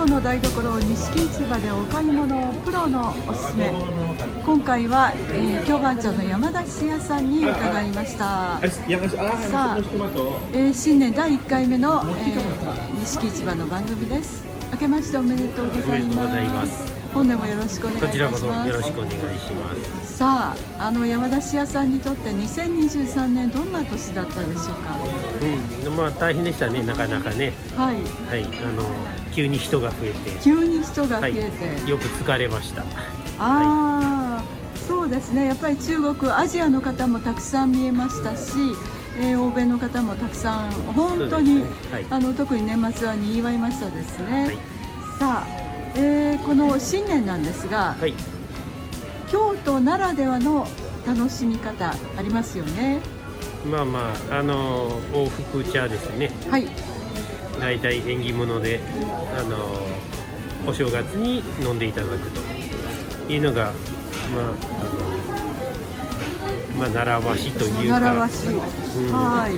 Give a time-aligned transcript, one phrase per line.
[0.00, 3.70] 今日の台所錦市場でお買い物プロのおすすめ。
[4.46, 8.16] 今回は、えー、京番茶の山田市屋さんに伺いました。
[8.16, 9.78] さあ、
[10.54, 14.42] えー、新年第1回目の、えー、錦市場の番組です。
[14.72, 18.06] 明けましておめでとうございます本年もよろしくお願いします。
[18.06, 19.74] こちらこそよろしくお願いしま
[20.04, 20.16] す。
[20.16, 24.96] さああの山田市屋さんにとって2023年どんな年だったでしょうか？
[25.86, 27.52] うんまあ大変でしたねなかなかね。
[27.76, 27.96] はい。
[28.28, 28.84] はいあの
[29.32, 30.40] 急に人が増えて。
[30.42, 32.82] 急に人が増えて、はい、よく疲れました。
[32.82, 32.84] あ
[33.38, 35.46] あ、はい、そうですね。
[35.46, 38.52] やっぱり中国アジアの方もたくさん見えましたし
[39.18, 41.62] えー、欧米の方もたくさん本当に、ね。
[41.92, 44.56] はい、あの特に年末はにぎわいましたですね、はい、
[45.18, 48.14] さあえー、この新年なんですが、はい、
[49.30, 50.66] 京都ならではの
[51.06, 53.00] 楽しみ方ありますよね。
[53.70, 56.30] まあまああの往復茶ですね。
[56.50, 56.68] はい。
[57.60, 58.80] 大体縁起物で
[59.38, 59.56] あの
[60.66, 62.40] お正月に飲んでいただくと。
[63.32, 64.54] いうのがまああの
[66.78, 68.00] まあ習わしというか。
[68.00, 69.52] 習わし、うん、はい、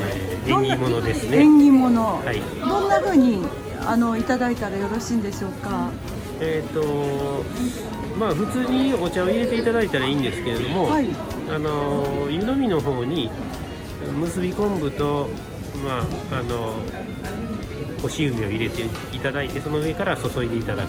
[0.00, 1.38] えー、縁起物ですね。
[1.38, 3.44] 縁起物、はい、どんなふうに
[3.86, 5.90] あのいただいたらよろしいんでしょうか？
[6.40, 7.44] えっ、ー、と
[8.18, 11.08] まあ普通にお茶を入れていただいたらいいんですけれども、はい、
[11.50, 13.30] あの湯飲みの方に
[14.18, 15.28] 結び昆布と
[15.84, 15.98] ま
[16.32, 16.74] ああの
[18.02, 18.82] 干し梅を入れて
[19.14, 20.88] いただいてその上から注いでいただく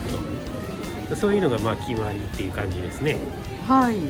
[1.09, 3.17] とそういうのがまあ決まりっていう感じですね。
[3.67, 3.97] はい。
[3.97, 4.07] はい。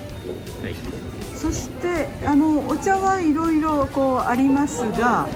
[1.36, 5.28] そしてあのお茶はいろいろこうありますが、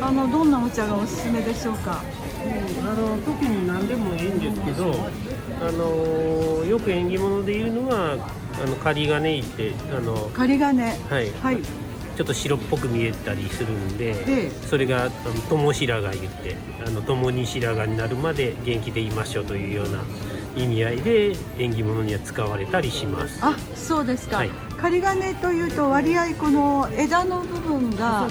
[0.00, 2.02] あのどんなお茶がおすすめでしょうか？
[2.82, 4.94] あの特に何でもいいんですけど、
[5.60, 8.12] あのよく縁起物で言うのは
[8.62, 10.82] あの仮金ってあの仮金。
[10.82, 11.58] はい、はい、
[12.16, 15.10] ちょっと白っぽく見えたりするんでそれが
[15.50, 20.00] 「友白髪」言って「あの共に白髪になるまで元気でいましょう」というような
[20.56, 23.38] 意味合いで縁起物には使われたりします。
[23.42, 24.50] あそうですか、はい、
[24.84, 28.28] 仮金というと割合この枝の部分が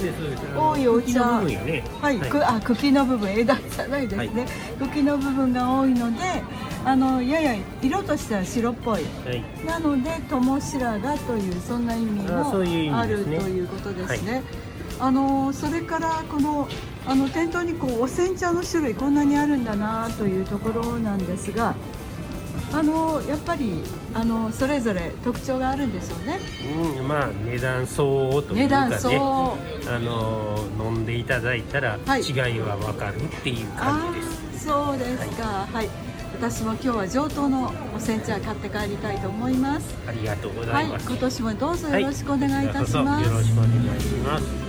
[0.55, 3.31] 多いお茶、ね、はい、はい、あ茎の部分。
[3.31, 4.47] 枝じゃないですね、は
[4.85, 6.19] い、茎の部分が多いので
[6.85, 9.01] あのやや色としては白っぽい、
[9.65, 14.43] なので友白髪というそんな意味もあるということですね。
[14.99, 16.67] あのそれからこの
[17.07, 21.73] あの店頭にこうお煎茶の種類こんなにあるんだなというところなんですが
[22.73, 23.84] あのやっぱり
[24.16, 26.39] あのそれぞれ特徴があるんでしょうね。
[26.97, 28.97] うん、まあ値段相応というかね、
[29.88, 34.25] あの飲んでいただいたら違いはわかるっていう感じで
[34.59, 34.69] す。
[34.72, 35.44] はい、そうですか。
[35.45, 36.13] はい、はい
[36.44, 39.95] 私も今日は上等のお煎茶買って帰りたいと思います。
[40.07, 41.07] ありがとうございます。
[41.07, 42.95] はい、今年もどうぞよろしくお願いいたします。
[42.97, 44.62] はい、よろしくお願いします。